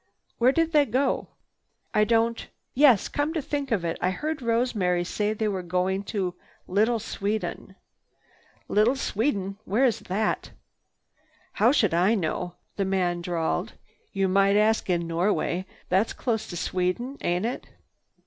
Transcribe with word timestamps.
"Wh—where 0.39 0.51
did 0.51 0.71
they 0.71 0.85
go?" 0.85 1.27
"I 1.93 2.05
don't—yes, 2.05 3.07
come 3.07 3.35
to 3.35 3.41
think 3.41 3.71
of 3.71 3.85
it, 3.85 3.99
I 4.01 4.09
heard 4.09 4.41
Rosemary 4.41 5.03
say 5.03 5.31
they 5.31 5.47
was 5.47 5.65
goin' 5.67 6.01
to 6.05 6.33
Little 6.65 6.97
Sweden." 6.97 7.75
"Little 8.67 8.95
Sweden? 8.95 9.59
Where's 9.63 9.99
that?" 9.99 10.53
"How 11.53 11.71
should 11.71 11.93
I 11.93 12.15
know?" 12.15 12.55
the 12.77 12.85
man 12.85 13.21
drawled. 13.21 13.73
"You 14.11 14.27
might 14.27 14.55
ask 14.55 14.89
in 14.89 15.05
Norway. 15.05 15.67
That's 15.89 16.13
close 16.13 16.47
to 16.47 16.57
Sweden, 16.57 17.19
ain't 17.21 17.45
it? 17.45 17.67